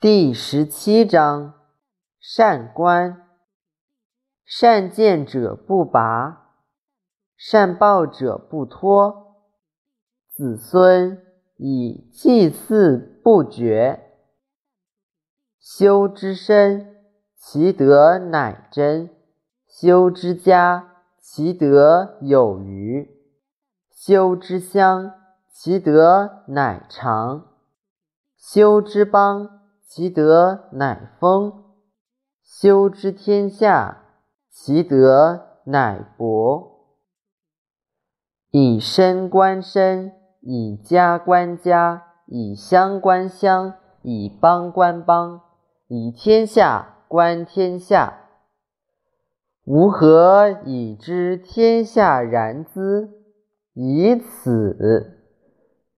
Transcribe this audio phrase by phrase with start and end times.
[0.00, 1.54] 第十七章：
[2.20, 3.26] 善观，
[4.44, 6.52] 善见者不拔，
[7.36, 9.34] 善报者不脱。
[10.28, 11.20] 子孙
[11.56, 14.14] 以祭祀不绝，
[15.58, 16.94] 修之身，
[17.34, 19.08] 其德乃真；
[19.66, 23.08] 修之家，其德有余；
[23.90, 25.12] 修之乡，
[25.50, 27.48] 其德乃长；
[28.36, 29.57] 修之邦。
[29.88, 31.64] 其德乃丰，
[32.44, 34.02] 修之天下；
[34.50, 36.84] 其德乃博。
[38.50, 45.40] 以身观身，以家观家，以乡观乡，以邦观邦，
[45.86, 48.24] 以天下观天下。
[49.64, 53.08] 吾何以知天下然兹？
[53.72, 55.14] 以此。